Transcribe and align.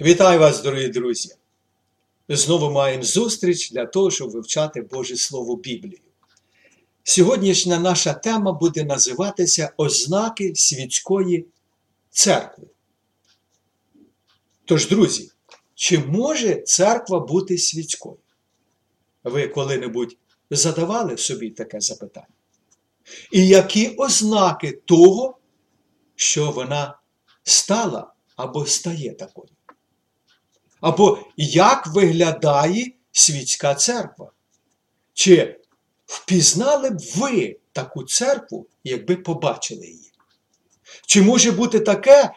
Вітаю 0.00 0.40
вас, 0.40 0.62
дорогі 0.62 0.88
друзі! 0.88 1.34
Знову 2.28 2.70
маємо 2.70 3.02
зустріч 3.02 3.70
для 3.70 3.86
того, 3.86 4.10
щоб 4.10 4.30
вивчати 4.30 4.82
Боже 4.82 5.16
Слово 5.16 5.56
Біблію. 5.56 6.00
Сьогоднішня 7.02 7.78
наша 7.78 8.14
тема 8.14 8.52
буде 8.52 8.84
називатися 8.84 9.72
Ознаки 9.76 10.54
світської 10.54 11.46
церкви. 12.10 12.64
Тож, 14.64 14.88
друзі, 14.88 15.30
чи 15.74 15.98
може 15.98 16.54
церква 16.54 17.20
бути 17.20 17.58
світською? 17.58 18.16
Ви 19.24 19.48
коли-небудь 19.48 20.16
задавали 20.50 21.16
собі 21.16 21.50
таке 21.50 21.80
запитання? 21.80 22.26
І 23.32 23.48
які 23.48 23.94
ознаки 23.96 24.72
того, 24.84 25.38
що 26.16 26.50
вона 26.50 26.98
стала 27.44 28.12
або 28.36 28.66
стає 28.66 29.14
такою? 29.14 29.48
Або 30.82 31.18
як 31.36 31.86
виглядає 31.86 32.92
світська 33.12 33.74
церква? 33.74 34.32
Чи 35.14 35.60
впізнали 36.06 36.90
б 36.90 37.00
ви 37.16 37.56
таку 37.72 38.04
церкву, 38.04 38.66
якби 38.84 39.16
побачили 39.16 39.86
її? 39.86 40.12
Чи 41.06 41.22
може 41.22 41.52
бути 41.52 41.80
таке, 41.80 42.30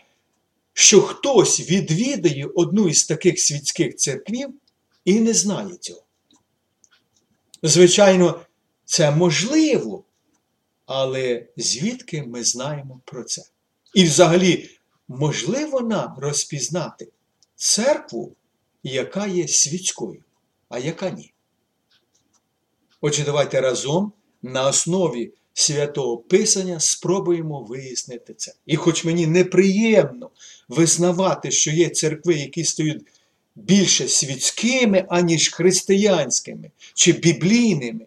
що 0.74 1.02
хтось 1.02 1.60
відвідає 1.60 2.46
одну 2.56 2.90
із 2.90 3.04
таких 3.04 3.40
світських 3.40 3.96
церквів 3.96 4.50
і 5.06 5.20
не 5.20 5.34
знає 5.34 5.76
цього? 5.76 6.04
Звичайно, 7.64 8.40
це 8.86 9.12
можливо, 9.12 10.04
але 10.86 11.48
звідки 11.58 12.24
ми 12.24 12.44
знаємо 12.44 13.02
про 13.06 13.24
це? 13.24 13.42
І 13.94 14.04
взагалі, 14.04 14.70
можливо 15.08 15.82
нам 15.82 16.16
розпізнати 16.20 17.08
церкву, 17.56 18.36
яка 18.90 19.28
є 19.28 19.48
світською, 19.48 20.24
а 20.70 20.80
яка 20.80 21.10
ні. 21.10 21.34
Отже, 23.02 23.24
давайте 23.24 23.62
разом 23.62 24.14
на 24.42 24.68
основі 24.68 25.34
святого 25.54 26.18
Писання 26.18 26.80
спробуємо 26.80 27.62
вияснити 27.62 28.34
це. 28.34 28.54
І 28.66 28.76
хоч 28.76 29.06
мені 29.06 29.28
неприємно 29.28 30.32
визнавати, 30.70 31.52
що 31.52 31.72
є 31.72 31.90
церкви, 31.90 32.34
які 32.34 32.64
стають 32.64 33.08
більше 33.56 34.08
світськими, 34.08 35.06
аніж 35.10 35.50
християнськими 35.50 36.72
чи 36.94 37.12
біблійними, 37.12 38.06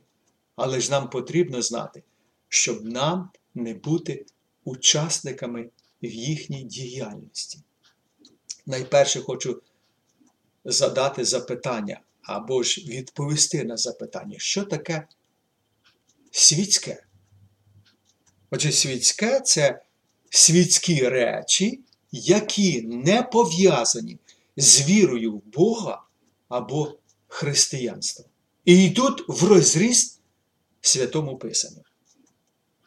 але 0.56 0.81
ж 0.81 0.91
нам 0.91 1.11
потрібно 1.11 1.62
знати, 1.62 2.03
щоб 2.49 2.84
нам 2.84 3.31
не 3.55 3.75
бути 3.75 4.27
учасниками 4.65 5.69
в 6.03 6.06
їхній 6.06 6.62
діяльності 6.62 7.59
найперше 8.69 9.21
хочу 9.21 9.62
задати 10.69 11.25
запитання 11.25 12.01
або 12.23 12.63
ж 12.63 12.81
відповісти 12.81 13.65
на 13.65 13.77
запитання, 13.77 14.35
що 14.39 14.65
таке 14.65 15.07
світське? 16.31 17.05
Отже, 18.51 18.73
світське 18.73 19.41
це 19.41 19.83
світські 20.31 21.09
речі, 21.09 21.81
які 22.13 22.83
не 22.83 23.23
пов'язані 23.23 24.19
з 24.57 24.89
вірою 24.89 25.33
в 25.33 25.43
Бога 25.47 26.03
або 26.49 26.99
християнством. 27.29 28.27
І 28.65 28.85
йдуть 28.85 29.25
в 29.29 29.45
розріз 29.45 30.21
святому 30.81 31.37
Писанню. 31.37 31.83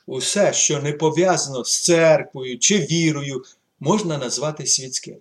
Усе, 0.06 0.54
що 0.54 0.82
не 0.82 0.94
пов'язано 0.94 1.64
з 1.64 1.84
церквою 1.84 2.59
чи 2.59 2.78
вірою, 2.78 3.44
можна 3.80 4.18
назвати 4.18 4.68
світським 4.68 5.18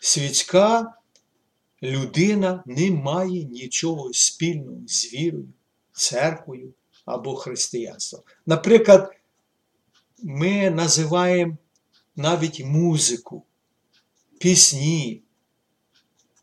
світська 0.00 0.94
людина 1.82 2.62
не 2.66 2.90
має 2.90 3.44
нічого 3.44 4.12
спільного 4.12 4.80
з 4.86 5.12
вірою, 5.12 5.48
церквою 5.92 6.74
або 7.04 7.36
християнством. 7.36 8.22
Наприклад, 8.46 9.12
ми 10.22 10.70
називаємо 10.70 11.56
навіть 12.16 12.64
музику, 12.64 13.42
пісні, 14.38 15.22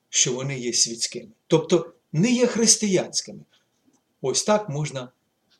що 0.09 0.33
вони 0.33 0.59
є 0.59 0.73
світськими. 0.73 1.31
Тобто 1.47 1.93
не 2.13 2.31
є 2.31 2.47
християнськими. 2.47 3.39
Ось 4.21 4.43
так 4.43 4.69
можна 4.69 5.11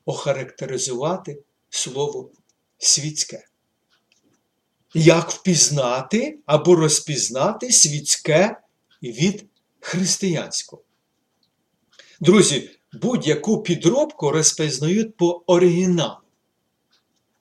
охарактеризувати 0.05 1.39
слово 1.69 2.29
світське 2.77 3.47
як 4.95 5.31
впізнати 5.31 6.39
або 6.45 6.75
розпізнати 6.75 7.71
світське 7.71 8.57
від 9.03 9.45
християнського. 9.79 10.81
Друзі, 12.19 12.69
будь-яку 12.93 13.63
підробку 13.63 14.31
розпізнають 14.31 15.17
по 15.17 15.43
оригіналу. 15.47 16.17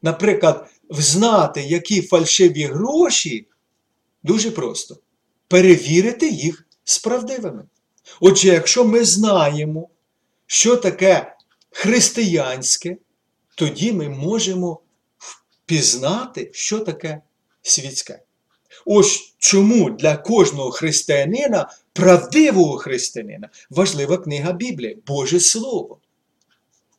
Наприклад, 0.03 0.71
взнати, 0.91 1.63
які 1.63 2.03
фальшиві 2.03 2.65
гроші, 2.65 3.47
дуже 4.23 4.51
просто 4.51 4.99
перевірити 5.49 6.29
їх 6.29 6.67
справдивими. 6.85 7.65
Отже, 8.21 8.49
якщо 8.49 8.85
ми 8.85 9.05
знаємо, 9.05 9.89
що 10.47 10.77
таке 10.77 11.37
християнське, 11.71 12.97
тоді 13.55 13.93
ми 13.93 14.09
можемо 14.09 14.81
впізнати, 15.19 16.51
що 16.53 16.79
таке 16.79 17.21
світське. 17.65 18.23
Ось 18.85 19.35
чому 19.39 19.91
для 19.91 20.17
кожного 20.17 20.71
християнина, 20.71 21.71
правдивого 21.93 22.79
християнина, 22.79 23.49
важлива 23.71 24.19
книга 24.19 24.53
Біблії, 24.53 25.03
Боже 25.07 25.41
Слово. 25.41 25.99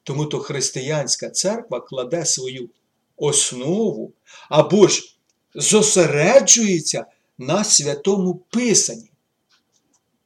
Тому 0.03 0.25
то 0.25 0.39
християнська 0.39 1.29
церква 1.29 1.81
кладе 1.81 2.25
свою 2.25 2.69
основу 3.17 4.13
або 4.49 4.87
ж 4.87 5.17
зосереджується 5.55 7.05
на 7.37 7.63
святому 7.63 8.35
Писанні, 8.35 9.11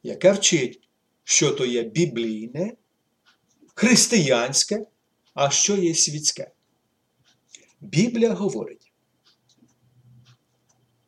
яке 0.02 0.32
вчить, 0.32 0.80
що 1.24 1.50
то 1.50 1.66
є 1.66 1.82
біблійне, 1.82 2.72
християнське, 3.74 4.86
а 5.34 5.50
що 5.50 5.76
є 5.76 5.94
світське. 5.94 6.50
Біблія 7.80 8.32
говорить, 8.34 8.79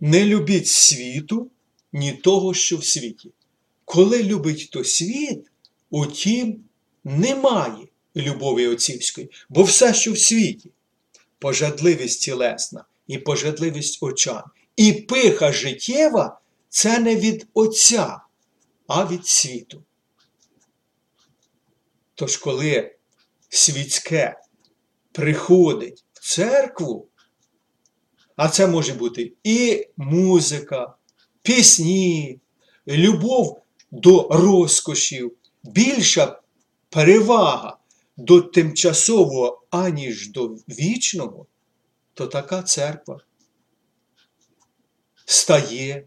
не 0.02 0.24
любіть 0.24 0.68
світу, 0.68 1.50
ні 1.92 2.12
того, 2.12 2.54
що 2.54 2.76
в 2.76 2.84
світі. 2.84 3.30
Коли 3.84 4.22
любить 4.22 4.68
то 4.72 4.84
світ, 4.84 5.46
утім 5.90 6.64
немає 7.04 7.86
любові 8.16 8.66
отцівської, 8.66 9.30
бо 9.48 9.62
все, 9.62 9.94
що 9.94 10.12
в 10.12 10.18
світі, 10.18 10.70
пожадливість 11.38 12.22
тілесна 12.22 12.84
і 13.06 13.18
пожадливість 13.18 14.02
очам, 14.02 14.42
і 14.76 14.92
пиха 14.92 15.52
життєва 15.52 16.40
це 16.68 16.98
не 16.98 17.16
від 17.16 17.46
Отця, 17.54 18.20
а 18.86 19.06
від 19.06 19.26
світу. 19.26 19.82
Тож, 22.14 22.36
коли 22.36 22.94
світське 23.48 24.40
приходить 25.12 26.04
в 26.12 26.34
церкву, 26.34 27.08
а 28.36 28.48
це 28.48 28.66
може 28.66 28.92
бути 28.94 29.32
і 29.44 29.86
музика, 29.96 30.94
пісні, 31.42 32.40
любов 32.88 33.62
до 33.90 34.28
розкошів, 34.30 35.32
більша 35.64 36.40
перевага 36.90 37.78
до 38.16 38.40
тимчасового, 38.40 39.62
аніж 39.70 40.30
до 40.30 40.48
вічного, 40.68 41.46
то 42.14 42.26
така 42.26 42.62
церква 42.62 43.20
стає 45.24 46.04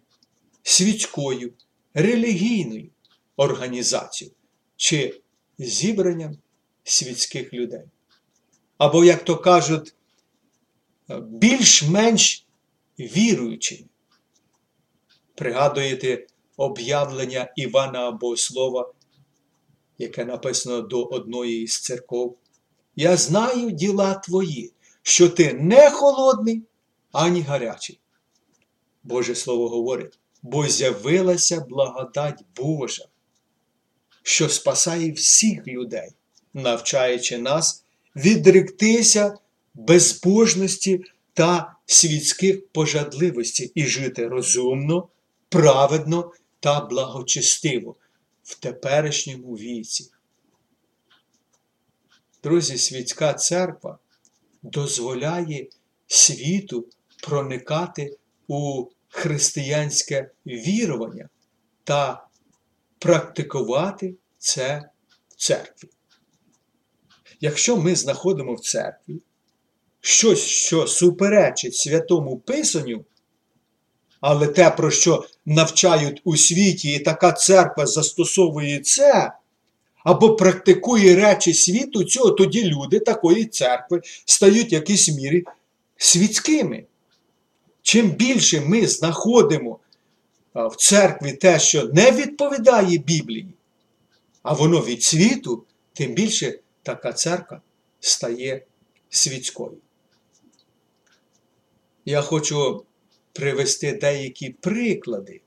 світською 0.63 1.53
релігійною 1.93 2.89
організацією 3.35 4.35
чи 4.75 5.21
зібранням 5.57 6.37
світських 6.83 7.53
людей. 7.53 7.83
Або, 8.77 9.05
як 9.05 9.25
то 9.25 9.37
кажуть, 9.37 9.95
більш-менш 11.09 12.45
віруючими. 12.99 13.89
Пригадуєте 15.35 16.27
об'явлення 16.57 17.53
Івана 17.55 18.11
Богослова, 18.11 18.93
яке 19.97 20.25
написано 20.25 20.81
до 20.81 21.03
одної 21.03 21.63
із 21.63 21.81
церков. 21.81 22.37
Я 22.95 23.17
знаю 23.17 23.71
діла 23.71 24.13
твої, 24.13 24.73
що 25.01 25.29
ти 25.29 25.53
не 25.53 25.91
холодний, 25.91 26.63
ані 27.11 27.41
гарячий. 27.41 27.99
Боже 29.03 29.35
Слово 29.35 29.69
говорить, 29.69 30.19
бо 30.41 30.67
з'явилася 30.67 31.61
благодать 31.69 32.45
Божа, 32.55 33.05
що 34.23 34.49
спасає 34.49 35.11
всіх 35.11 35.67
людей, 35.67 36.09
навчаючи 36.53 37.37
нас 37.37 37.83
відректися 38.15 39.37
безбожності 39.75 41.03
та 41.33 41.75
світських 41.85 42.67
пожадливостей 42.67 43.71
і 43.75 43.85
жити 43.85 44.27
розумно, 44.27 45.07
праведно 45.49 46.31
та 46.59 46.81
благочестиво 46.81 47.95
в 48.43 48.59
теперішньому 48.59 49.53
віці. 49.53 50.11
Друзі, 52.43 52.77
світська 52.77 53.33
церква 53.33 53.99
дозволяє 54.63 55.67
світу 56.07 56.87
проникати 57.23 58.17
у 58.47 58.87
християнське 59.09 60.31
вірування 60.45 61.29
та 61.83 62.27
практикувати 62.99 64.15
це 64.37 64.89
в 65.29 65.35
церкві. 65.35 65.89
Якщо 67.39 67.77
ми 67.77 67.95
знаходимо 67.95 68.53
в 68.53 68.59
церкві 68.59 69.21
щось, 70.07 70.39
що 70.39 70.87
суперечить 70.87 71.75
святому 71.75 72.37
Писанню, 72.37 73.05
але 74.21 74.47
те, 74.47 74.69
про 74.69 74.91
що 74.91 75.25
навчають 75.45 76.21
у 76.23 76.37
світі, 76.37 76.93
і 76.93 76.99
така 76.99 77.31
церква 77.31 77.85
застосовує 77.85 78.79
це, 78.79 79.31
або 80.03 80.35
практикує 80.35 81.15
речі 81.15 81.53
світу 81.53 82.03
цього, 82.03 82.31
тоді 82.31 82.63
люди 82.63 82.99
такої 82.99 83.45
церкви 83.45 84.01
стають 84.25 84.71
в 84.71 84.73
якійсь 84.73 85.09
мірі 85.09 85.43
світськими. 85.97 86.83
Чим 87.81 88.09
більше 88.09 88.61
ми 88.61 88.87
знаходимо 88.87 89.79
в 90.53 90.75
церкві 90.75 91.33
те, 91.33 91.59
що 91.59 91.83
не 91.83 92.11
відповідає 92.11 92.97
Біблії, 92.97 93.53
а 94.43 94.53
воно 94.53 94.79
від 94.79 95.03
світу, 95.03 95.63
тим 95.93 96.13
більше 96.13 96.59
така 96.83 97.13
церква 97.13 97.61
стає 97.99 98.61
світською. 99.09 99.77
Я 102.05 102.21
хочу 102.21 102.85
привести 103.33 103.93
деякі 103.93 104.49
приклади 104.49 105.41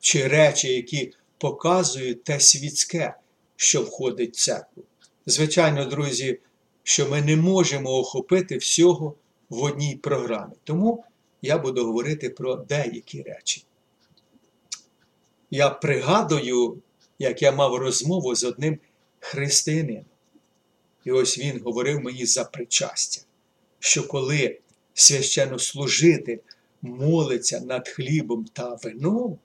чи 0.00 0.28
речі, 0.28 0.72
які 0.74 1.12
показують 1.38 2.24
те 2.24 2.40
світське, 2.40 3.14
що 3.56 3.82
входить 3.82 4.34
в 4.34 4.40
церкву. 4.40 4.82
Звичайно, 5.26 5.84
друзі, 5.84 6.38
що 6.82 7.08
ми 7.08 7.22
не 7.22 7.36
можемо 7.36 7.90
охопити 7.90 8.56
всього 8.56 9.14
в 9.48 9.62
одній 9.62 9.96
програмі. 9.96 10.54
Тому 10.64 11.04
я 11.42 11.58
буду 11.58 11.84
говорити 11.84 12.30
про 12.30 12.56
деякі 12.56 13.22
речі. 13.22 13.64
Я 15.50 15.70
пригадую, 15.70 16.82
як 17.18 17.42
я 17.42 17.52
мав 17.52 17.74
розмову 17.74 18.34
з 18.34 18.44
одним 18.44 18.78
християнином. 19.20 20.04
І 21.04 21.12
ось 21.12 21.38
він 21.38 21.60
говорив 21.60 22.00
мені 22.00 22.26
за 22.26 22.44
причастя, 22.44 23.22
що 23.78 24.08
коли 24.08 24.58
священнослужитель 24.96 26.38
молиться 26.82 27.60
над 27.60 27.88
хлібом 27.88 28.44
та 28.44 28.74
вином, 28.74 29.38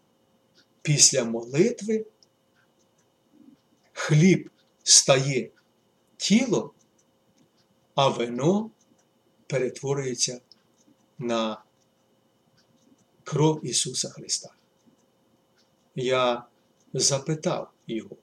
після 0.82 1.24
молитви 1.24 2.06
хліб 3.94 4.50
стає 4.84 5.50
тілом, 6.18 6.72
а 7.96 8.08
вино 8.08 8.72
перетворюється 9.48 10.42
на 11.20 11.64
кров 13.24 13.66
Ісуса 13.66 14.10
Христа. 14.10 14.54
Я 15.96 16.44
запитав 16.94 17.72
його, 17.88 18.18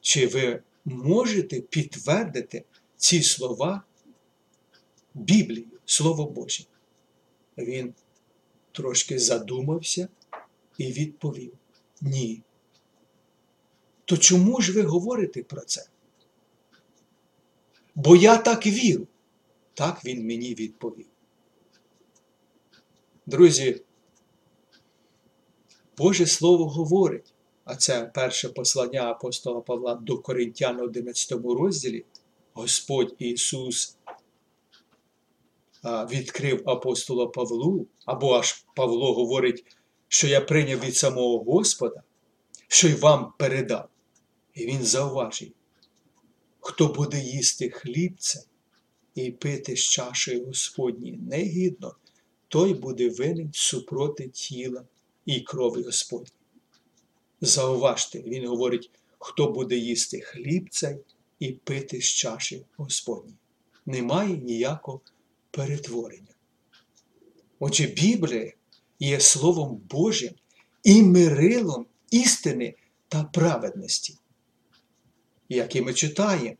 чи 0.00 0.26
ви 0.26 0.62
можете 0.84 1.60
підтвердити 1.60 2.64
ці 2.96 3.22
слова 3.22 3.82
Біблії, 5.14 5.77
Слово 5.90 6.26
Боже? 6.26 6.64
Він 7.58 7.94
трошки 8.72 9.18
задумався 9.18 10.08
і 10.78 10.92
відповів 10.92 11.52
ні. 12.00 12.42
То 14.04 14.16
чому 14.16 14.60
ж 14.60 14.72
ви 14.72 14.82
говорите 14.82 15.42
про 15.42 15.60
це? 15.60 15.86
Бо 17.94 18.16
я 18.16 18.36
так 18.36 18.66
вірю. 18.66 19.06
Так 19.74 20.04
він 20.04 20.26
мені 20.26 20.54
відповів. 20.54 21.06
Друзі, 23.26 23.82
Боже 25.96 26.26
Слово 26.26 26.68
говорить, 26.68 27.34
а 27.64 27.76
це 27.76 28.10
перше 28.14 28.48
послання 28.48 29.02
апостола 29.02 29.60
Павла 29.60 29.94
до 29.94 30.18
Коринтян 30.18 30.80
11 30.80 31.32
розділі, 31.44 32.04
Господь 32.52 33.14
Ісус 33.18 33.97
відкрив 35.84 36.62
апостола 36.68 37.26
Павлу, 37.26 37.86
або 38.04 38.34
аж 38.34 38.64
Павло 38.74 39.14
говорить, 39.14 39.64
що 40.08 40.28
я 40.28 40.40
прийняв 40.40 40.80
від 40.80 40.96
самого 40.96 41.38
Господа, 41.38 42.02
що 42.68 42.88
й 42.88 42.94
вам 42.94 43.32
передав. 43.38 43.88
І 44.54 44.66
він 44.66 44.84
зауважив, 44.84 45.50
хто 46.60 46.88
буде 46.88 47.20
їсти 47.20 47.70
хлібце 47.70 48.42
і 49.14 49.30
пити 49.30 49.76
з 49.76 49.80
чашею 49.80 50.46
Господні 50.46 51.12
негідно, 51.12 51.94
той 52.48 52.74
буде 52.74 53.08
винен 53.08 53.50
супроти 53.52 54.28
тіла 54.28 54.84
і 55.26 55.40
крові 55.40 55.82
Господні. 55.82 56.32
Зауважте, 57.40 58.20
він 58.20 58.46
говорить, 58.46 58.90
хто 59.18 59.50
буде 59.50 59.76
їсти 59.76 60.20
хлібце 60.20 60.98
і 61.38 61.52
пити 61.52 62.00
з 62.00 62.04
чаші 62.04 62.66
Господні. 62.76 63.34
Немає 63.86 64.36
ніякого 64.36 65.00
перетворення. 65.58 66.34
Отже, 67.58 67.86
Біблія 67.86 68.52
є 69.00 69.20
Словом 69.20 69.80
Божим 69.90 70.30
і 70.84 71.02
мирилом 71.02 71.86
істини 72.10 72.74
та 73.08 73.24
праведності. 73.24 74.14
Як 75.48 75.76
і 75.76 75.82
ми 75.82 75.94
читаємо, 75.94 76.56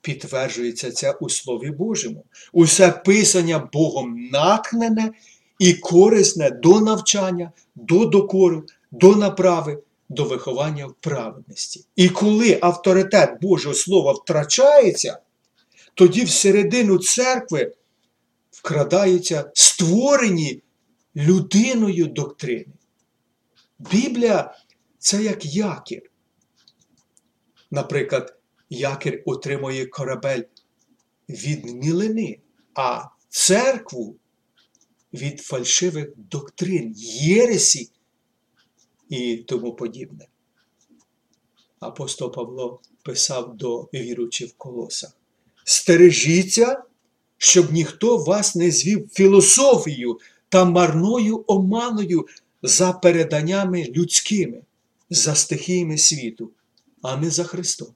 підтверджується 0.00 0.92
це 0.92 1.12
у 1.12 1.28
Слові 1.28 1.70
Божому. 1.70 2.24
Усе 2.52 2.90
писання 2.90 3.58
Богом 3.72 4.28
натхнене 4.32 5.12
і 5.58 5.74
корисне 5.74 6.50
до 6.50 6.80
навчання, 6.80 7.52
до 7.74 8.06
докору, 8.06 8.64
до 8.90 9.16
направи, 9.16 9.82
до 10.08 10.24
виховання 10.24 10.86
в 10.86 10.94
праведності. 11.00 11.84
І 11.96 12.08
коли 12.08 12.58
авторитет 12.62 13.38
Божого 13.42 13.74
Слова 13.74 14.12
втрачається, 14.12 15.18
тоді 15.94 16.24
всередину 16.24 16.98
церкви 16.98 17.72
вкрадаються 18.62 19.50
створені 19.54 20.62
людиною 21.16 22.06
доктрини. 22.06 22.72
Біблія 23.78 24.54
це 24.98 25.22
як 25.22 25.44
якір. 25.44 26.02
Наприклад, 27.70 28.38
якір 28.70 29.22
отримує 29.26 29.86
корабель 29.86 30.42
від 31.28 31.64
мілини, 31.64 32.38
а 32.74 33.04
церкву 33.28 34.16
від 35.12 35.40
фальшивих 35.40 36.12
доктрин, 36.16 36.94
єресі 36.96 37.90
і 39.08 39.36
тому 39.36 39.74
подібне. 39.74 40.26
Апостол 41.80 42.32
Павло 42.34 42.80
писав 43.02 43.56
до 43.56 43.82
віручих 43.82 44.50
в 44.50 44.56
колосах. 44.56 45.16
Стережіться 45.64 46.84
щоб 47.44 47.72
ніхто 47.72 48.16
вас 48.16 48.54
не 48.54 48.70
звів 48.70 49.08
філософією 49.12 50.20
та 50.48 50.64
марною 50.64 51.44
оманою 51.46 52.26
за 52.62 52.92
переданнями 52.92 53.84
людськими, 53.84 54.62
за 55.10 55.34
стихіями 55.34 55.98
світу, 55.98 56.50
а 57.02 57.16
не 57.16 57.30
за 57.30 57.44
Христом. 57.44 57.88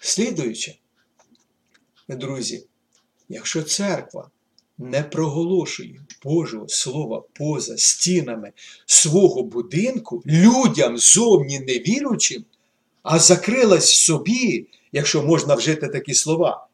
Слідуючи, 0.00 0.78
друзі, 2.08 2.66
якщо 3.28 3.62
церква 3.62 4.30
не 4.78 5.02
проголошує 5.02 6.00
Божого 6.24 6.68
Слова 6.68 7.24
поза 7.32 7.78
стінами 7.78 8.52
свого 8.86 9.42
будинку 9.42 10.22
людям 10.26 10.98
зовні 10.98 11.60
невіручим, 11.60 12.44
а 13.02 13.18
закрилась 13.18 13.96
собі, 13.96 14.66
якщо 14.92 15.22
можна 15.22 15.54
вжити 15.54 15.88
такі 15.88 16.14
слова, 16.14 16.68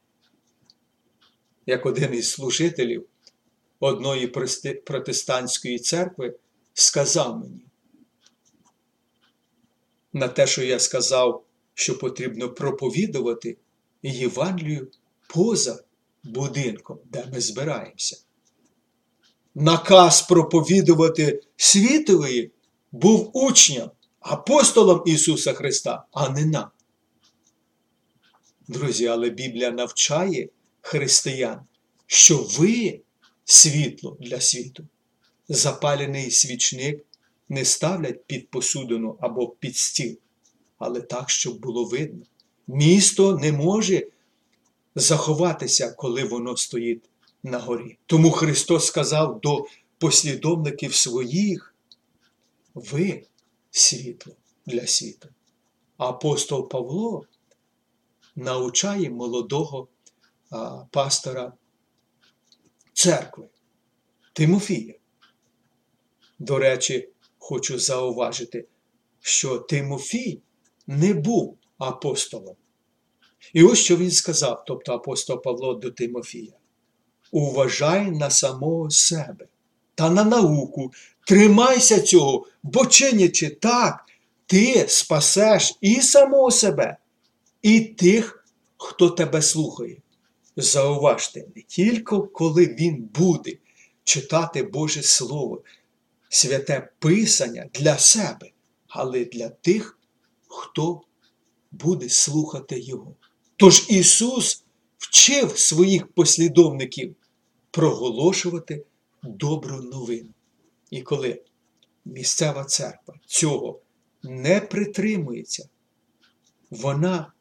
як 1.69 1.87
один 1.87 2.15
із 2.15 2.31
служителів 2.31 3.07
одної 3.81 4.27
протестантської 4.87 5.79
церкви 5.79 6.35
сказав 6.75 7.39
мені 7.39 7.65
на 10.13 10.29
те, 10.29 10.47
що 10.47 10.63
я 10.65 10.79
сказав, 10.79 11.45
що 11.75 11.99
потрібно 11.99 12.49
проповідувати 12.49 13.57
Євангелію 14.03 14.91
поза 15.29 15.85
будинком, 16.25 16.99
де 17.05 17.25
ми 17.33 17.41
збираємося. 17.41 18.17
Наказ 19.55 20.23
проповідувати 20.23 21.43
світові 21.57 22.51
був 22.93 23.31
учням, 23.37 23.91
апостолом 24.21 25.03
Ісуса 25.07 25.53
Христа, 25.53 26.05
а 26.13 26.29
не 26.29 26.45
нам. 26.45 26.69
Друзі, 28.69 29.07
але 29.07 29.31
Біблія 29.31 29.71
навчає 29.71 30.49
християн, 30.81 31.61
що 32.07 32.47
ви 32.59 33.01
світло 33.45 34.17
для 34.21 34.41
світу, 34.41 34.85
запалений 35.49 36.31
свічник 36.31 37.05
не 37.49 37.65
ставлять 37.65 38.25
під 38.25 38.49
посудину 38.51 39.17
або 39.21 39.49
під 39.49 39.77
стіл, 39.77 40.17
але 40.79 41.01
так, 41.01 41.31
щоб 41.31 41.61
було 41.61 41.85
видно. 41.85 42.25
Місто 42.67 43.39
не 43.39 43.53
може 43.53 44.07
заховатися, 44.95 45.91
коли 45.91 46.25
воно 46.25 46.57
стоїть 46.57 47.05
на 47.43 47.59
горі. 47.59 47.99
Тому 48.07 48.31
Христос 48.31 48.87
сказав 48.87 49.41
до 49.41 49.67
послідовників 49.99 50.95
своїх, 50.95 51.75
ви 52.75 53.23
світло 53.71 54.35
для 54.67 54.87
світу. 54.87 55.29
Апостол 55.97 56.69
Павло 56.69 57.25
навчає 58.37 59.11
молодого 59.11 59.89
пастора 60.91 61.53
церкви 62.93 63.45
Тимофія. 64.33 64.95
До 66.39 66.59
речі, 66.59 67.09
хочу 67.39 67.79
зауважити, 67.79 68.67
що 69.21 69.59
Тимофій 69.59 70.41
не 70.87 71.15
був 71.15 71.59
апостолом. 71.79 72.57
І 73.53 73.63
ось 73.63 73.79
що 73.79 73.97
він 73.97 74.11
сказав, 74.11 74.65
тобто 74.67 74.93
апостол 74.93 75.43
Павло 75.43 75.75
до 75.75 75.91
Тимофія. 75.91 76.53
Уважай 77.31 78.11
на 78.11 78.31
самого 78.31 78.91
себе 78.91 79.47
та 79.95 80.11
на 80.11 80.25
науку, 80.25 80.93
тримайся 81.27 82.01
цього, 82.01 82.47
бо 82.63 82.87
чинячи 82.87 83.51
так, 83.51 84.05
ти 84.47 84.87
спасеш 84.89 85.79
і 85.81 85.95
самого 85.95 86.51
себе, 86.51 86.97
і 87.63 87.81
тих, 87.81 88.45
хто 88.77 89.11
тебе 89.11 89.43
слухає. 89.43 89.97
Зауважте, 90.61 91.45
не 91.57 91.63
тільки 91.63 92.17
коли 92.33 92.67
він 92.67 93.03
буде 93.15 93.53
читати 94.05 94.63
Боже 94.63 95.03
Слово, 95.03 95.63
святе 96.29 96.91
Писання 96.99 97.67
для 97.75 97.99
себе, 97.99 98.51
але 98.89 99.25
для 99.25 99.49
тих, 99.49 99.99
хто 100.49 101.01
буде 101.71 102.09
слухати 102.09 102.81
Його. 102.81 103.15
Тож 103.57 103.87
Ісус 103.89 104.65
вчив 104.99 105.59
своїх 105.59 106.07
послідовників 106.07 107.17
проголошувати 107.71 108.85
добру 109.23 109.83
новину. 109.83 110.31
І 110.91 111.03
коли 111.03 111.43
місцева 112.05 112.65
церква 112.65 113.15
цього 113.27 113.81
не 114.23 114.61
притримується, 114.61 115.69
вона 116.71 117.33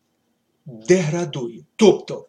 деградує, 0.65 1.65
тобто 1.75 2.27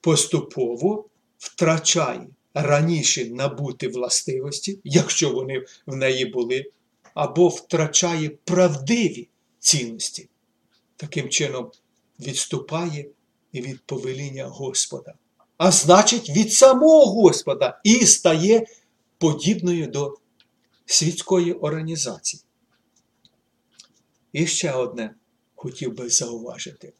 поступово 0.00 1.04
втрачає 1.38 2.26
раніше 2.54 3.24
набуті 3.24 3.88
властивості, 3.88 4.78
якщо 4.84 5.30
вони 5.30 5.64
в 5.86 5.96
неї 5.96 6.26
були, 6.26 6.70
або 7.14 7.48
втрачає 7.48 8.30
правдиві 8.44 9.28
цінності. 9.58 10.28
Таким 10.96 11.28
чином 11.28 11.70
відступає 12.20 13.08
від 13.54 13.80
повеління 13.82 14.46
Господа. 14.46 15.14
А 15.56 15.70
значить, 15.70 16.30
від 16.30 16.52
самого 16.52 17.06
Господа 17.06 17.80
і 17.84 18.06
стає 18.06 18.66
подібною 19.18 19.86
до 19.86 20.16
світської 20.86 21.52
організації. 21.52 22.42
І 24.32 24.46
ще 24.46 24.72
одне 24.72 25.14
хотів 25.54 25.96
би 25.96 26.08
зауважити. 26.08 26.92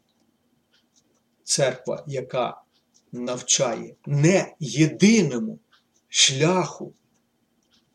Церква, 1.45 2.05
яка 2.07 2.63
навчає 3.13 3.95
не 4.07 4.53
єдиному 4.61 5.59
шляху 6.09 6.93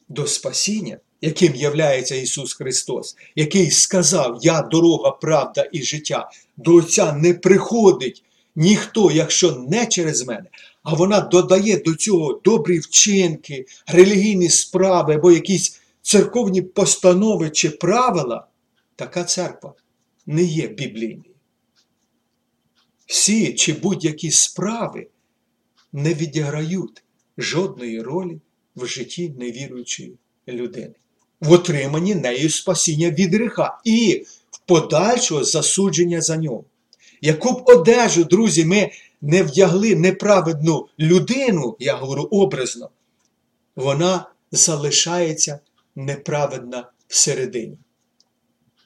до 0.10 0.28
спасіння, 0.28 0.98
яким 1.22 1.56
являється 1.56 2.16
Ісус 2.16 2.54
Христос, 2.54 3.16
який 3.36 3.72
сказав: 3.72 4.40
Я 4.42 4.62
дорога, 4.62 5.12
правда 5.12 5.70
і 5.72 5.84
життя, 5.84 6.30
до 6.58 6.76
Отця 6.76 7.14
не 7.14 7.34
приходить 7.34 8.24
ніхто, 8.56 9.12
якщо 9.12 9.52
не 9.52 9.86
через 9.86 10.28
мене, 10.28 10.46
а 10.84 10.94
вона 10.94 11.20
додає 11.20 11.78
до 11.78 11.96
цього 11.96 12.42
добрі 12.44 12.80
вчинки, 12.80 13.66
релігійні 13.88 14.50
справи 14.50 15.16
або 15.16 15.32
якісь 15.32 15.82
церковні 16.02 16.62
постанови 16.62 17.50
чи 17.50 17.70
правила, 17.70 18.48
така 18.96 19.24
церква 19.24 19.74
не 20.26 20.44
є 20.44 20.68
біблійною. 20.68 21.33
Всі 23.14 23.54
чи 23.54 23.74
будь-які 23.74 24.32
справи 24.32 25.08
не 25.94 26.14
відіграють 26.14 27.04
жодної 27.38 28.02
ролі 28.02 28.42
в 28.76 28.86
житті 28.86 29.34
невіруючої 29.40 30.14
людини, 30.48 30.94
в 31.42 31.52
отриманні 31.52 32.16
нею 32.16 32.50
спасіння 32.50 33.10
від 33.10 33.34
гріха 33.34 33.80
і 33.84 34.26
в 34.52 34.60
подальшого 34.60 35.44
засудження 35.44 36.22
за 36.22 36.38
нього. 36.38 36.66
Яку 37.22 37.52
б 37.52 37.64
одежу, 37.66 38.24
друзі, 38.24 38.66
ми 38.66 38.92
не 39.22 39.44
вдягли 39.44 39.96
неправедну 39.96 40.88
людину, 41.00 41.76
я 41.80 41.96
говорю 41.96 42.24
образно, 42.32 42.90
вона 43.76 44.32
залишається 44.52 45.60
неправедна 45.96 46.92
всередині. 47.08 47.78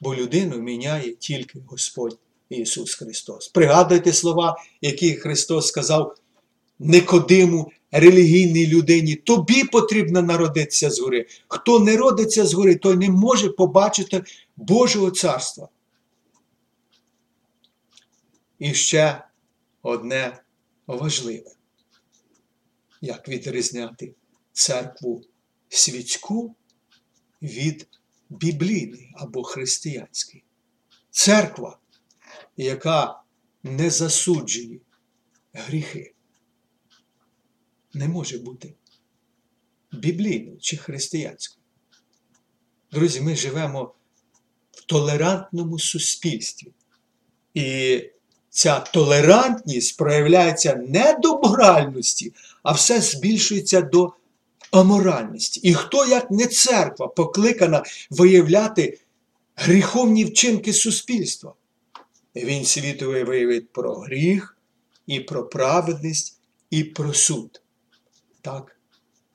Бо 0.00 0.14
людину 0.14 0.58
міняє 0.58 1.10
тільки 1.10 1.58
Господь 1.66 2.18
Ісус 2.48 2.94
Христос. 2.94 3.48
Пригадуйте 3.48 4.12
слова, 4.12 4.56
які 4.80 5.14
Христос 5.14 5.66
сказав 5.66 6.16
Никодиму, 6.78 7.72
релігійній 7.90 8.66
людині, 8.66 9.14
тобі 9.14 9.64
потрібно 9.64 10.22
народитися 10.22 10.90
згори. 10.90 11.26
Хто 11.48 11.80
не 11.80 11.96
родиться 11.96 12.46
згори, 12.46 12.76
той 12.76 12.96
не 12.96 13.10
може 13.10 13.48
побачити 13.50 14.24
Божого 14.56 15.10
царства. 15.10 15.68
І 18.58 18.74
ще 18.74 19.24
одне 19.82 20.42
важливе, 20.86 21.50
як 23.00 23.28
відрізняти 23.28 24.14
церкву 24.52 25.22
світську 25.68 26.54
від 27.42 27.88
біблійної 28.30 29.14
або 29.16 29.42
християнської. 29.42 30.44
Церква, 31.10 31.78
яка 32.64 33.20
не 33.62 33.90
засуджує 33.90 34.78
гріхи, 35.52 36.14
не 37.94 38.08
може 38.08 38.38
бути 38.38 38.74
біблійною 39.92 40.58
чи 40.60 40.76
християнською. 40.76 41.64
Друзі, 42.92 43.20
ми 43.20 43.36
живемо 43.36 43.94
в 44.72 44.84
толерантному 44.84 45.78
суспільстві. 45.78 46.72
І 47.54 48.02
ця 48.50 48.80
толерантність 48.80 49.96
проявляється 49.96 50.74
не 50.74 51.18
до 51.22 51.38
моральності, 51.38 52.32
а 52.62 52.72
все 52.72 53.00
збільшується 53.00 53.80
до 53.80 54.12
аморальності. 54.70 55.60
І 55.60 55.74
хто, 55.74 56.06
як 56.06 56.30
не 56.30 56.46
церква, 56.46 57.08
покликана 57.08 57.82
виявляти 58.10 58.98
гріховні 59.56 60.24
вчинки 60.24 60.72
суспільства? 60.72 61.54
Він 62.44 62.64
світовий 62.64 63.24
виявить 63.24 63.72
про 63.72 63.94
гріх, 63.94 64.58
і 65.06 65.20
про 65.20 65.48
праведність, 65.48 66.40
і 66.70 66.84
про 66.84 67.14
суд. 67.14 67.62
Так, 68.40 68.80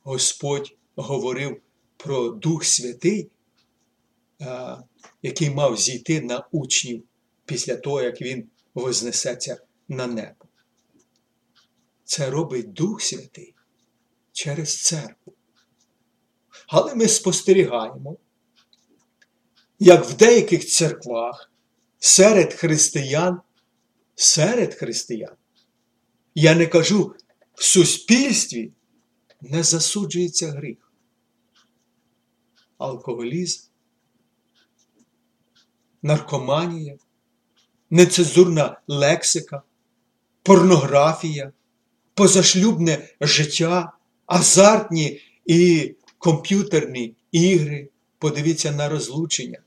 Господь 0.03 0.77
говорив 0.95 1.61
про 1.97 2.29
Дух 2.29 2.65
Святий, 2.65 3.29
який 5.21 5.49
мав 5.49 5.77
зійти 5.77 6.21
на 6.21 6.47
учнів 6.51 7.03
після 7.45 7.75
того, 7.75 8.01
як 8.01 8.21
він 8.21 8.49
вознесеться 8.73 9.61
на 9.87 10.07
небо. 10.07 10.45
Це 12.03 12.29
робить 12.29 12.73
Дух 12.73 13.01
Святий 13.01 13.55
через 14.31 14.81
церкву. 14.81 15.33
Але 16.67 16.95
ми 16.95 17.07
спостерігаємо, 17.07 18.17
як 19.79 20.05
в 20.05 20.13
деяких 20.13 20.67
церквах 20.67 21.52
серед 22.03 22.53
християн, 22.53 23.41
серед 24.15 24.73
християн, 24.73 25.37
я 26.35 26.53
не 26.53 26.67
кажу 26.67 27.15
в 27.53 27.63
суспільстві 27.63 28.71
не 29.41 29.63
засуджується 29.63 30.51
гріх. 30.51 30.91
Алкоголізм, 32.77 33.69
наркоманія, 36.01 36.97
нецензурна 37.89 38.81
лексика, 38.87 39.61
порнографія, 40.41 41.51
позашлюбне 42.13 43.15
життя, 43.21 43.93
азартні 44.25 45.21
і 45.45 45.95
комп'ютерні 46.17 47.15
ігри. 47.31 47.89
Подивіться 48.17 48.71
на 48.71 48.89
розлучення. 48.89 49.59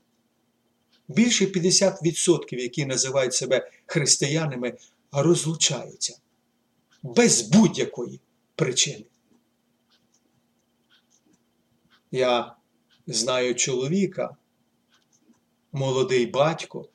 Більше 1.07 1.45
50%, 1.45 2.55
які 2.55 2.85
називають 2.85 3.33
себе 3.33 3.71
християнами, 3.85 4.77
розлучаються 5.11 6.17
без 7.03 7.41
будь-якої 7.41 8.19
причини. 8.55 9.05
Я 12.11 12.55
знаю 13.07 13.55
чоловіка, 13.55 14.35
молодий 15.71 16.25
батько, 16.25 16.89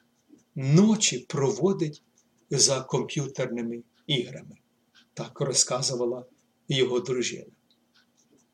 ночі 0.54 1.18
проводить 1.18 2.02
за 2.50 2.80
комп'ютерними 2.80 3.82
іграми. 4.06 4.56
Так 5.14 5.40
розказувала 5.40 6.24
його 6.68 7.00
дружина. 7.00 7.50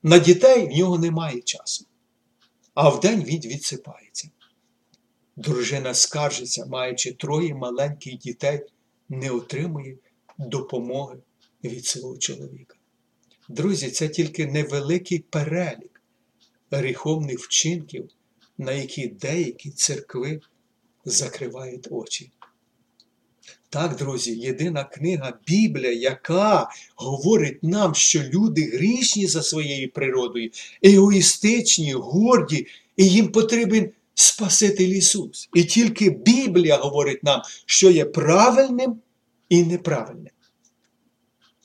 На 0.03 0.19
дітей 0.19 0.67
в 0.67 0.79
нього 0.79 0.99
немає 0.99 1.41
часу, 1.41 1.87
а 2.75 2.89
вдень 2.89 3.25
він 3.25 3.41
відсипається. 3.41 4.31
Дружина 5.39 5.95
скаржиться, 5.95 6.67
маючи 6.67 7.13
троє 7.13 7.55
маленьких 7.55 8.19
дітей, 8.19 8.61
не 9.09 9.31
отримує 9.31 9.97
допомоги 10.39 11.17
від 11.65 11.87
свого 11.87 12.19
чоловіка. 12.19 12.77
Друзі, 13.49 13.91
це 13.91 14.09
тільки 14.09 14.47
невеликий 14.47 15.19
перелік 15.19 16.03
гріховних 16.71 17.39
вчинків, 17.39 18.09
на 18.59 18.73
які 18.73 19.09
деякі 19.09 19.71
церкви 19.71 20.41
закривають 21.05 21.89
очі. 21.91 22.31
Так, 23.71 23.97
друзі, 23.97 24.39
єдина 24.39 24.85
книга 24.85 25.39
Біблія, 25.47 25.93
яка 25.93 26.71
говорить 26.97 27.63
нам, 27.63 27.95
що 27.95 28.23
люди 28.23 28.63
грішні 28.63 29.27
за 29.27 29.43
своєю 29.43 29.93
природою, 29.93 30.51
егоїстичні, 30.83 31.93
горді, 31.93 32.67
і 32.97 33.09
їм 33.09 33.33
потрібен 33.33 33.91
Спаситель 34.21 34.89
Ісус. 34.89 35.49
І 35.55 35.65
тільки 35.65 36.11
Біблія 36.11 36.77
говорить 36.77 37.25
нам, 37.25 37.43
що 37.67 37.91
є 37.91 38.05
правильним 38.05 39.01
і 39.49 39.63
неправильним. 39.63 40.33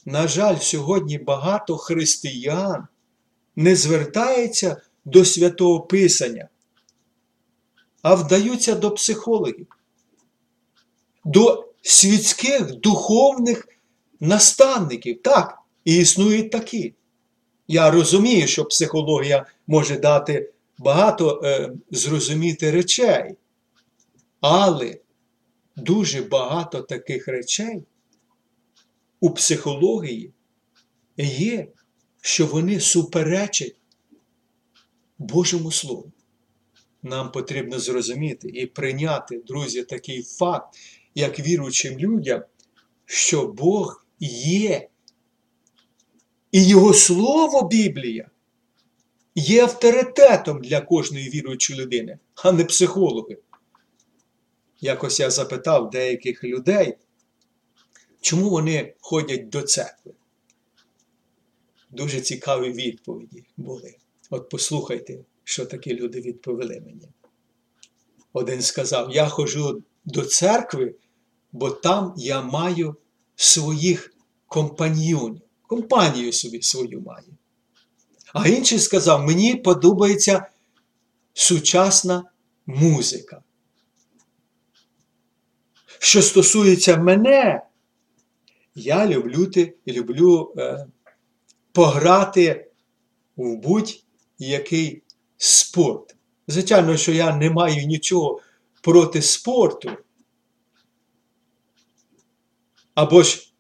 На 0.05 0.27
жаль, 0.27 0.57
сьогодні 0.59 1.17
багато 1.17 1.77
християн 1.77 2.87
не 3.55 3.75
звертається 3.75 4.81
до 5.05 5.25
святого 5.25 5.81
Писання, 5.81 6.49
а 8.01 8.15
вдаються 8.15 8.75
до 8.75 8.91
психологів, 8.91 9.67
до 11.25 11.69
світських 11.81 12.75
духовних 12.75 13.67
наставників. 14.19 15.21
Так, 15.21 15.57
і 15.85 15.95
існують 15.95 16.51
такі. 16.51 16.93
Я 17.67 17.91
розумію, 17.91 18.47
що 18.47 18.65
психологія 18.65 19.45
може 19.67 19.99
дати 19.99 20.52
багато 20.77 21.41
е, 21.43 21.71
зрозуміти 21.91 22.71
речей, 22.71 23.35
але 24.41 24.99
дуже 25.75 26.21
багато 26.21 26.81
таких 26.81 27.27
речей 27.27 27.83
у 29.19 29.29
психології 29.29 30.33
є, 31.17 31.67
що 32.21 32.47
вони 32.47 32.79
суперечать 32.79 33.75
Божому 35.17 35.71
Слову. 35.71 36.11
Нам 37.03 37.31
потрібно 37.31 37.79
зрозуміти 37.79 38.49
і 38.49 38.65
прийняти, 38.65 39.41
друзі, 39.47 39.83
такий 39.83 40.23
факт, 40.23 40.75
як 41.15 41.39
віруючим 41.39 41.99
людям, 41.99 42.43
що 43.05 43.47
Бог 43.47 44.05
є. 44.19 44.89
І 46.51 46.67
Його 46.67 46.93
Слово 46.93 47.67
Біблія 47.67 48.29
є 49.35 49.63
авторитетом 49.63 50.61
для 50.61 50.81
кожної 50.81 51.29
віруючої 51.29 51.79
людини, 51.79 52.19
а 52.35 52.51
не 52.51 52.65
психологи. 52.65 53.37
Якось 54.81 55.19
я 55.19 55.29
запитав 55.29 55.89
деяких 55.89 56.43
людей, 56.43 56.97
чому 58.21 58.49
вони 58.49 58.93
ходять 58.99 59.49
до 59.49 59.61
церкви. 59.61 60.13
Дуже 61.91 62.21
цікаві 62.21 62.71
відповіді 62.71 63.43
були. 63.57 63.95
От 64.29 64.49
послухайте, 64.49 65.19
що 65.43 65.65
такі 65.65 65.95
люди 65.95 66.21
відповіли 66.21 66.81
мені. 66.85 67.09
Один 68.33 68.61
сказав: 68.61 69.11
Я 69.11 69.27
ходжу 69.27 69.83
до 70.05 70.25
церкви, 70.25 70.95
бо 71.51 71.69
там 71.69 72.13
я 72.17 72.41
маю 72.41 72.95
своїх 73.35 74.13
компаньйонів. 74.47 75.41
Компанію 75.67 76.33
собі 76.33 76.61
свою 76.61 77.01
маю. 77.01 77.37
А 78.33 78.47
інший 78.47 78.79
сказав: 78.79 79.23
мені 79.23 79.55
подобається 79.55 80.45
сучасна 81.33 82.23
музика. 82.65 83.41
Що 85.99 86.21
стосується 86.21 86.97
мене, 86.97 87.61
я 88.75 89.07
люблю 89.07 89.51
люблю 89.87 90.53
е, 90.57 90.87
пограти 91.71 92.71
в 93.35 93.55
будь-який 93.55 95.03
спорт. 95.37 96.15
Звичайно, 96.47 96.97
що 96.97 97.11
я 97.11 97.35
не 97.35 97.49
маю 97.49 97.87
нічого 97.87 98.41
проти 98.81 99.21
спорту. 99.21 99.89
Або 102.95 103.23
ж 103.23 103.53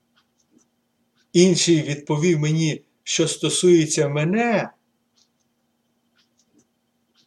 інший 1.33 1.81
відповів 1.81 2.39
мені, 2.39 2.83
що 3.03 3.27
стосується 3.27 4.07
мене, 4.07 4.69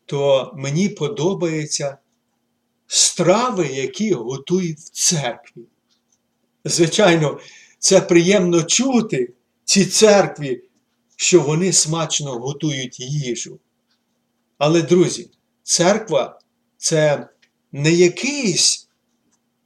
то 0.06 0.52
мені 0.56 0.88
подобаються 0.88 1.98
страви, 2.86 3.66
які 3.66 4.12
готують 4.12 4.78
в 4.78 4.90
церкві. 4.90 5.62
Звичайно, 6.64 7.40
це 7.78 8.00
приємно 8.00 8.62
чути 8.62 9.34
ці 9.64 9.86
церкві, 9.86 10.62
що 11.16 11.40
вони 11.40 11.72
смачно 11.72 12.38
готують 12.38 13.00
їжу. 13.00 13.58
Але, 14.58 14.82
друзі, 14.82 15.30
церква 15.62 16.40
це 16.76 17.28
не 17.72 17.92
якийсь 17.92 18.88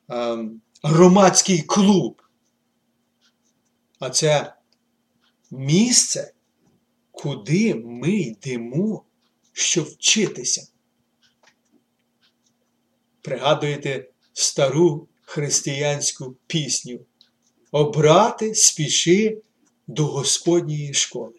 ем, 0.09 0.61
громадський 0.83 1.63
клуб, 1.63 2.23
а 3.99 4.11
це 4.11 4.55
місце, 5.51 6.33
куди 7.11 7.75
ми 7.75 8.13
йдемо, 8.13 9.05
щоб 9.53 9.85
вчитися. 9.85 10.69
Пригадуєте 13.23 14.09
стару 14.33 15.09
християнську 15.23 16.37
пісню 16.47 17.01
Обрати 17.73 18.55
спіши 18.55 19.43
до 19.87 20.07
Господньої 20.07 20.95
школи. 20.95 21.35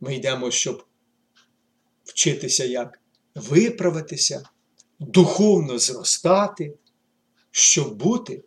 Ми 0.00 0.14
йдемо, 0.14 0.50
щоб 0.50 0.84
вчитися, 2.04 2.64
як 2.64 3.00
виправитися, 3.34 4.48
духовно 4.98 5.78
зростати, 5.78 6.74
щоб 7.50 7.96
бути 7.96 8.44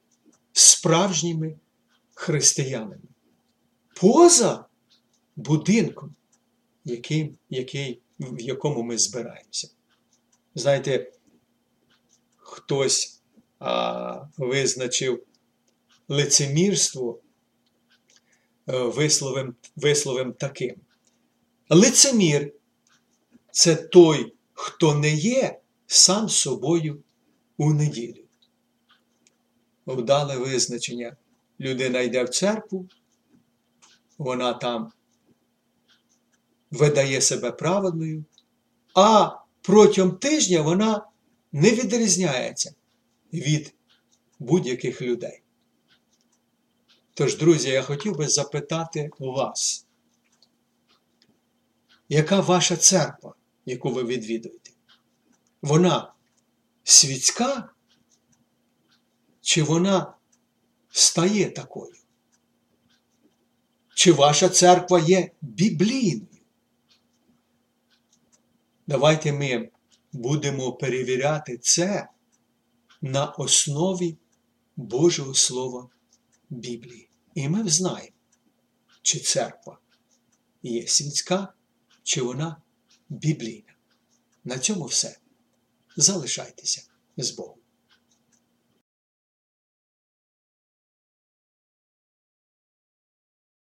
справжніми 0.54 1.60
християнами 2.14 3.00
поза 4.00 4.66
будинком, 5.36 6.16
який, 6.86 7.38
який, 7.50 8.02
в 8.20 8.42
якому 8.42 8.84
ми 8.84 8.98
збираємося. 8.98 9.70
Знаєте, 10.56 11.12
хтось 12.38 13.22
а, 13.60 14.26
визначив 14.38 15.24
лицемірство 16.08 17.20
е, 18.70 18.78
висловим, 18.78 19.56
висловим 19.76 20.34
таким. 20.34 20.76
Лицемір 21.70 22.54
це 23.52 23.76
той, 23.76 24.34
хто 24.54 24.96
не 24.96 25.14
є 25.16 25.60
сам 25.88 26.30
собою 26.30 27.04
у 27.58 27.74
неділю. 27.74 28.24
Вдале 29.86 30.38
визначення. 30.38 31.18
Людина 31.60 32.02
йде 32.02 32.24
в 32.24 32.30
церкву, 32.30 32.90
вона 34.18 34.54
там 34.54 34.92
видає 36.72 37.22
себе 37.22 37.52
праведною, 37.52 38.26
а 38.96 39.32
протягом 39.62 40.12
тижня 40.12 40.62
вона 40.62 41.08
не 41.52 41.72
відрізняється 41.72 42.74
від 43.34 43.74
будь-яких 44.40 45.02
людей. 45.02 45.42
Тож, 47.14 47.38
друзі, 47.38 47.70
я 47.70 47.82
хотів 47.82 48.18
би 48.18 48.28
запитати 48.28 49.10
у 49.20 49.32
вас, 49.32 49.86
яка 52.10 52.40
ваша 52.40 52.78
церква, 52.78 53.36
яку 53.66 53.90
ви 53.90 54.04
відвідуєте? 54.04 54.72
Вона 55.62 56.14
світська? 56.84 57.70
Чи 59.42 59.64
вона 59.64 60.14
стає 60.90 61.50
такою? 61.50 61.94
Чи 63.98 64.12
ваша 64.12 64.50
церква 64.50 65.00
є 65.00 65.32
біблійною? 65.42 66.28
Давайте 68.88 69.34
ми 69.34 69.70
будемо 70.12 70.74
перевіряти 70.74 71.58
це 71.58 72.10
на 73.02 73.26
основі 73.26 74.18
Божого 74.76 75.34
Слова 75.34 75.90
Біблії. 76.50 77.10
І 77.36 77.50
ми 77.50 77.70
знаємо, 77.70 78.16
чи 79.02 79.20
церква 79.20 79.80
є 80.64 80.88
світська, 80.88 81.54
чи 82.04 82.22
вона 82.22 82.62
біблійна. 83.10 83.74
На 84.44 84.60
цьому 84.60 84.86
все. 84.86 85.18
Залишайтеся 85.96 86.84
з 87.18 87.32
Богом. 87.32 87.60